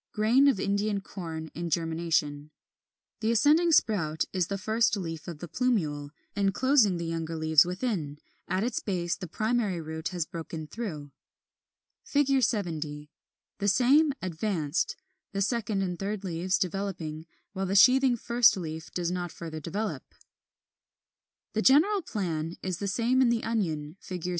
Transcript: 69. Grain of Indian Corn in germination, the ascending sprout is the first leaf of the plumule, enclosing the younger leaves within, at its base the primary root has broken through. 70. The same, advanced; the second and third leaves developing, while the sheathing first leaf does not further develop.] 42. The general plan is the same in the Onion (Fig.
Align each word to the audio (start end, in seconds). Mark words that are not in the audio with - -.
69. 0.15 0.19
Grain 0.33 0.47
of 0.47 0.59
Indian 0.59 1.01
Corn 1.01 1.51
in 1.53 1.69
germination, 1.69 2.49
the 3.19 3.29
ascending 3.31 3.71
sprout 3.71 4.25
is 4.33 4.47
the 4.47 4.57
first 4.57 4.97
leaf 4.97 5.27
of 5.27 5.37
the 5.37 5.47
plumule, 5.47 6.09
enclosing 6.35 6.97
the 6.97 7.05
younger 7.05 7.35
leaves 7.35 7.65
within, 7.67 8.17
at 8.47 8.63
its 8.63 8.79
base 8.79 9.15
the 9.15 9.27
primary 9.27 9.79
root 9.79 10.07
has 10.07 10.25
broken 10.25 10.65
through. 10.65 11.11
70. 12.03 13.11
The 13.59 13.67
same, 13.67 14.11
advanced; 14.23 14.95
the 15.33 15.41
second 15.43 15.83
and 15.83 15.99
third 15.99 16.23
leaves 16.23 16.57
developing, 16.57 17.27
while 17.53 17.67
the 17.67 17.75
sheathing 17.75 18.17
first 18.17 18.57
leaf 18.57 18.89
does 18.95 19.11
not 19.11 19.31
further 19.31 19.59
develop.] 19.59 20.01
42. 21.53 21.53
The 21.53 21.61
general 21.61 22.01
plan 22.01 22.55
is 22.63 22.79
the 22.79 22.87
same 22.87 23.21
in 23.21 23.29
the 23.29 23.43
Onion 23.43 23.97
(Fig. 23.99 24.29